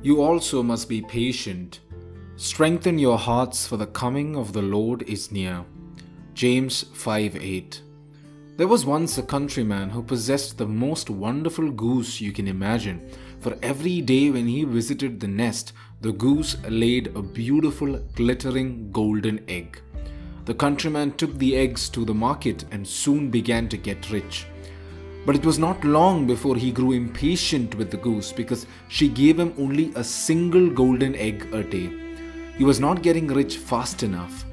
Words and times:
You 0.00 0.22
also 0.22 0.62
must 0.62 0.88
be 0.88 1.02
patient. 1.02 1.80
Strengthen 2.36 3.00
your 3.00 3.18
hearts, 3.18 3.66
for 3.66 3.76
the 3.76 3.86
coming 3.86 4.36
of 4.36 4.52
the 4.52 4.62
Lord 4.62 5.02
is 5.02 5.32
near. 5.32 5.64
James 6.34 6.84
5 6.94 7.34
8. 7.34 7.82
There 8.56 8.68
was 8.68 8.86
once 8.86 9.18
a 9.18 9.24
countryman 9.24 9.90
who 9.90 10.02
possessed 10.04 10.56
the 10.56 10.66
most 10.66 11.10
wonderful 11.10 11.72
goose 11.72 12.20
you 12.20 12.30
can 12.30 12.46
imagine, 12.46 13.10
for 13.40 13.58
every 13.60 14.00
day 14.00 14.30
when 14.30 14.46
he 14.46 14.62
visited 14.62 15.18
the 15.18 15.26
nest, 15.26 15.72
the 16.00 16.12
goose 16.12 16.56
laid 16.68 17.08
a 17.16 17.22
beautiful, 17.22 17.98
glittering 18.14 18.92
golden 18.92 19.44
egg. 19.48 19.80
The 20.44 20.54
countryman 20.54 21.12
took 21.12 21.36
the 21.38 21.56
eggs 21.56 21.88
to 21.90 22.04
the 22.04 22.14
market 22.14 22.64
and 22.70 22.86
soon 22.86 23.30
began 23.30 23.68
to 23.68 23.76
get 23.76 24.10
rich. 24.12 24.46
But 25.28 25.36
it 25.36 25.44
was 25.44 25.58
not 25.58 25.84
long 25.84 26.26
before 26.26 26.56
he 26.56 26.72
grew 26.72 26.92
impatient 26.92 27.74
with 27.74 27.90
the 27.90 27.98
goose 27.98 28.32
because 28.32 28.66
she 28.88 29.08
gave 29.10 29.38
him 29.38 29.52
only 29.58 29.92
a 29.94 30.02
single 30.02 30.70
golden 30.70 31.14
egg 31.16 31.46
a 31.52 31.62
day. 31.62 31.90
He 32.56 32.64
was 32.64 32.80
not 32.80 33.02
getting 33.02 33.26
rich 33.26 33.58
fast 33.58 34.02
enough. 34.02 34.46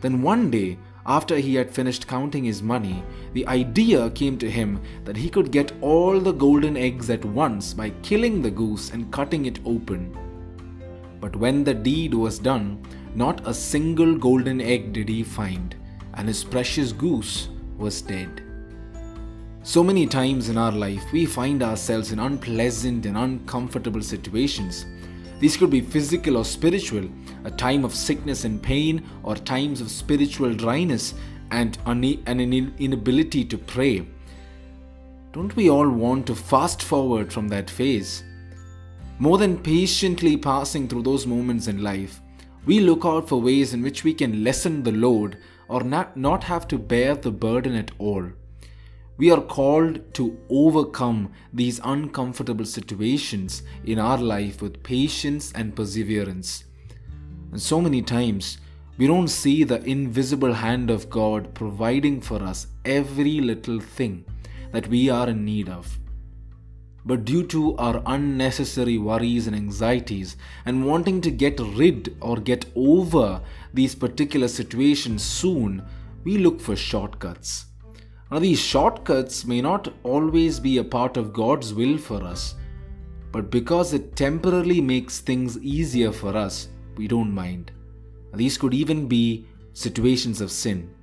Then 0.00 0.22
one 0.22 0.48
day, 0.48 0.78
after 1.06 1.38
he 1.38 1.56
had 1.56 1.74
finished 1.74 2.06
counting 2.06 2.44
his 2.44 2.62
money, 2.62 3.02
the 3.32 3.44
idea 3.48 4.10
came 4.10 4.38
to 4.38 4.48
him 4.48 4.80
that 5.02 5.16
he 5.16 5.28
could 5.28 5.50
get 5.50 5.72
all 5.80 6.20
the 6.20 6.30
golden 6.30 6.76
eggs 6.76 7.10
at 7.10 7.24
once 7.24 7.74
by 7.74 7.90
killing 8.02 8.42
the 8.42 8.50
goose 8.52 8.92
and 8.92 9.12
cutting 9.12 9.46
it 9.46 9.58
open. 9.64 10.16
But 11.20 11.34
when 11.34 11.64
the 11.64 11.74
deed 11.74 12.14
was 12.14 12.38
done, 12.38 12.80
not 13.16 13.44
a 13.44 13.52
single 13.52 14.14
golden 14.14 14.60
egg 14.60 14.92
did 14.92 15.08
he 15.08 15.24
find, 15.24 15.74
and 16.14 16.28
his 16.28 16.44
precious 16.44 16.92
goose 16.92 17.48
was 17.76 18.00
dead. 18.00 18.51
So 19.64 19.84
many 19.84 20.08
times 20.08 20.48
in 20.48 20.58
our 20.58 20.72
life, 20.72 21.04
we 21.12 21.24
find 21.24 21.62
ourselves 21.62 22.10
in 22.10 22.18
unpleasant 22.18 23.06
and 23.06 23.16
uncomfortable 23.16 24.02
situations. 24.02 24.86
These 25.38 25.56
could 25.56 25.70
be 25.70 25.80
physical 25.80 26.36
or 26.36 26.44
spiritual, 26.44 27.08
a 27.44 27.50
time 27.50 27.84
of 27.84 27.94
sickness 27.94 28.44
and 28.44 28.60
pain, 28.60 29.08
or 29.22 29.36
times 29.36 29.80
of 29.80 29.88
spiritual 29.88 30.52
dryness 30.52 31.14
and 31.52 31.78
an 31.86 32.02
inability 32.04 33.44
to 33.44 33.56
pray. 33.56 34.04
Don't 35.32 35.54
we 35.54 35.70
all 35.70 35.88
want 35.88 36.26
to 36.26 36.34
fast 36.34 36.82
forward 36.82 37.32
from 37.32 37.46
that 37.48 37.70
phase? 37.70 38.24
More 39.20 39.38
than 39.38 39.62
patiently 39.62 40.36
passing 40.36 40.88
through 40.88 41.02
those 41.02 41.24
moments 41.24 41.68
in 41.68 41.84
life, 41.84 42.20
we 42.66 42.80
look 42.80 43.04
out 43.04 43.28
for 43.28 43.40
ways 43.40 43.74
in 43.74 43.82
which 43.82 44.02
we 44.02 44.12
can 44.12 44.42
lessen 44.42 44.82
the 44.82 44.90
load 44.90 45.38
or 45.68 45.84
not, 45.84 46.16
not 46.16 46.42
have 46.44 46.66
to 46.68 46.78
bear 46.78 47.14
the 47.14 47.30
burden 47.30 47.76
at 47.76 47.92
all. 47.98 48.28
We 49.18 49.30
are 49.30 49.40
called 49.40 50.14
to 50.14 50.38
overcome 50.48 51.32
these 51.52 51.80
uncomfortable 51.84 52.64
situations 52.64 53.62
in 53.84 53.98
our 53.98 54.18
life 54.18 54.62
with 54.62 54.82
patience 54.82 55.52
and 55.54 55.76
perseverance. 55.76 56.64
And 57.50 57.60
so 57.60 57.80
many 57.80 58.02
times, 58.02 58.58
we 58.96 59.06
don't 59.06 59.28
see 59.28 59.64
the 59.64 59.82
invisible 59.84 60.52
hand 60.52 60.90
of 60.90 61.10
God 61.10 61.54
providing 61.54 62.20
for 62.20 62.42
us 62.42 62.66
every 62.84 63.40
little 63.40 63.80
thing 63.80 64.24
that 64.72 64.88
we 64.88 65.10
are 65.10 65.28
in 65.28 65.44
need 65.44 65.68
of. 65.68 65.98
But 67.04 67.24
due 67.24 67.44
to 67.48 67.76
our 67.76 68.02
unnecessary 68.06 68.96
worries 68.96 69.46
and 69.46 69.56
anxieties 69.56 70.36
and 70.64 70.86
wanting 70.86 71.20
to 71.22 71.30
get 71.30 71.58
rid 71.58 72.16
or 72.20 72.36
get 72.36 72.66
over 72.76 73.42
these 73.74 73.94
particular 73.94 74.48
situations 74.48 75.22
soon, 75.22 75.82
we 76.24 76.38
look 76.38 76.60
for 76.60 76.76
shortcuts. 76.76 77.66
Now, 78.32 78.38
these 78.38 78.60
shortcuts 78.60 79.44
may 79.44 79.60
not 79.60 79.92
always 80.04 80.58
be 80.58 80.78
a 80.78 80.84
part 80.84 81.18
of 81.18 81.34
God's 81.34 81.74
will 81.74 81.98
for 81.98 82.24
us, 82.24 82.54
but 83.30 83.50
because 83.50 83.92
it 83.92 84.16
temporarily 84.16 84.80
makes 84.80 85.20
things 85.20 85.58
easier 85.58 86.10
for 86.12 86.34
us, 86.34 86.68
we 86.96 87.06
don't 87.06 87.30
mind. 87.30 87.72
These 88.32 88.56
could 88.56 88.72
even 88.72 89.06
be 89.06 89.44
situations 89.74 90.40
of 90.40 90.50
sin. 90.50 90.94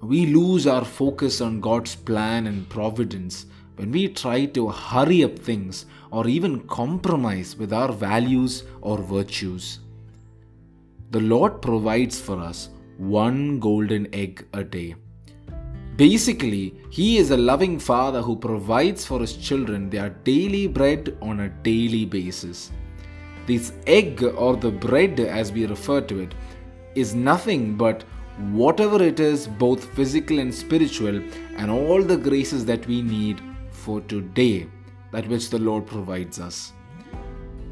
We 0.00 0.26
lose 0.26 0.68
our 0.68 0.84
focus 0.84 1.40
on 1.40 1.60
God's 1.60 1.96
plan 1.96 2.46
and 2.46 2.68
providence 2.68 3.46
when 3.74 3.90
we 3.90 4.06
try 4.06 4.44
to 4.44 4.68
hurry 4.68 5.24
up 5.24 5.36
things 5.36 5.86
or 6.12 6.28
even 6.28 6.68
compromise 6.68 7.56
with 7.56 7.72
our 7.72 7.92
values 7.92 8.62
or 8.80 8.98
virtues. 8.98 9.80
The 11.10 11.18
Lord 11.18 11.60
provides 11.60 12.20
for 12.20 12.38
us 12.38 12.68
one 12.96 13.58
golden 13.58 14.06
egg 14.14 14.46
a 14.52 14.62
day. 14.62 14.94
Basically, 15.96 16.74
He 16.90 17.18
is 17.18 17.30
a 17.30 17.36
loving 17.36 17.78
Father 17.78 18.22
who 18.22 18.36
provides 18.36 19.04
for 19.04 19.20
His 19.20 19.36
children 19.36 19.90
their 19.90 20.10
daily 20.24 20.66
bread 20.66 21.16
on 21.20 21.40
a 21.40 21.48
daily 21.48 22.06
basis. 22.06 22.70
This 23.46 23.72
egg 23.86 24.22
or 24.22 24.56
the 24.56 24.70
bread, 24.70 25.20
as 25.20 25.52
we 25.52 25.66
refer 25.66 26.00
to 26.02 26.20
it, 26.20 26.34
is 26.94 27.14
nothing 27.14 27.76
but 27.76 28.04
whatever 28.52 29.02
it 29.02 29.20
is, 29.20 29.46
both 29.46 29.84
physical 29.94 30.38
and 30.38 30.54
spiritual, 30.54 31.22
and 31.56 31.70
all 31.70 32.02
the 32.02 32.16
graces 32.16 32.64
that 32.64 32.86
we 32.86 33.02
need 33.02 33.42
for 33.70 34.00
today, 34.02 34.66
that 35.10 35.28
which 35.28 35.50
the 35.50 35.58
Lord 35.58 35.86
provides 35.86 36.40
us. 36.40 36.72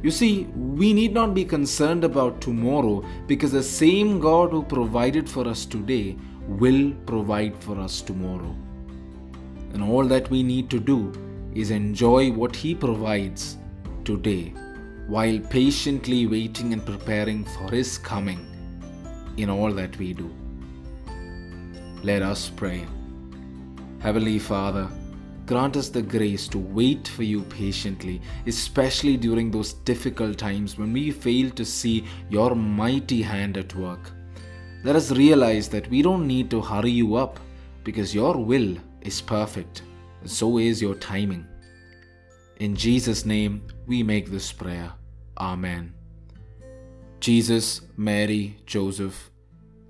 You 0.02 0.10
see, 0.10 0.44
we 0.54 0.94
need 0.94 1.12
not 1.12 1.34
be 1.34 1.44
concerned 1.44 2.04
about 2.04 2.40
tomorrow 2.40 3.04
because 3.26 3.52
the 3.52 3.62
same 3.62 4.18
God 4.18 4.50
who 4.50 4.62
provided 4.62 5.28
for 5.28 5.46
us 5.46 5.66
today 5.66 6.16
will 6.48 6.92
provide 7.04 7.54
for 7.62 7.78
us 7.78 8.00
tomorrow. 8.00 8.54
And 9.74 9.82
all 9.82 10.06
that 10.06 10.30
we 10.30 10.42
need 10.42 10.70
to 10.70 10.80
do 10.80 11.12
is 11.54 11.70
enjoy 11.70 12.32
what 12.32 12.56
He 12.56 12.74
provides 12.74 13.58
today 14.04 14.54
while 15.06 15.38
patiently 15.38 16.26
waiting 16.26 16.72
and 16.72 16.84
preparing 16.84 17.44
for 17.44 17.70
His 17.70 17.98
coming 17.98 18.46
in 19.36 19.50
all 19.50 19.72
that 19.72 19.96
we 19.98 20.14
do. 20.14 20.30
Let 22.02 22.22
us 22.22 22.48
pray. 22.48 22.86
Heavenly 23.98 24.38
Father, 24.38 24.88
Grant 25.50 25.76
us 25.76 25.88
the 25.88 26.00
grace 26.00 26.46
to 26.46 26.58
wait 26.58 27.08
for 27.08 27.24
you 27.24 27.42
patiently, 27.42 28.22
especially 28.46 29.16
during 29.16 29.50
those 29.50 29.72
difficult 29.72 30.38
times 30.38 30.78
when 30.78 30.92
we 30.92 31.10
fail 31.10 31.50
to 31.50 31.64
see 31.64 32.04
your 32.28 32.54
mighty 32.54 33.20
hand 33.20 33.56
at 33.56 33.74
work. 33.74 34.12
Let 34.84 34.94
us 34.94 35.10
realize 35.10 35.68
that 35.70 35.90
we 35.90 36.02
don't 36.02 36.28
need 36.28 36.52
to 36.52 36.60
hurry 36.60 36.92
you 36.92 37.16
up 37.16 37.40
because 37.82 38.14
your 38.14 38.36
will 38.36 38.76
is 39.00 39.20
perfect, 39.20 39.82
and 40.20 40.30
so 40.30 40.58
is 40.58 40.80
your 40.80 40.94
timing. 40.94 41.44
In 42.58 42.76
Jesus' 42.76 43.26
name, 43.26 43.66
we 43.88 44.04
make 44.04 44.30
this 44.30 44.52
prayer. 44.52 44.92
Amen. 45.36 45.92
Jesus, 47.18 47.80
Mary, 47.96 48.56
Joseph, 48.66 49.32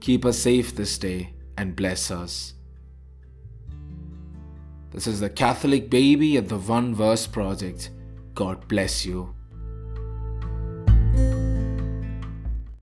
keep 0.00 0.24
us 0.24 0.38
safe 0.38 0.74
this 0.74 0.96
day 0.96 1.34
and 1.58 1.76
bless 1.76 2.10
us. 2.10 2.54
This 4.92 5.06
is 5.06 5.20
the 5.20 5.30
Catholic 5.30 5.88
Baby 5.88 6.36
at 6.36 6.48
the 6.48 6.58
One 6.58 6.94
Verse 6.94 7.26
Project. 7.26 7.90
God 8.34 8.66
bless 8.66 9.06
you. 9.06 9.34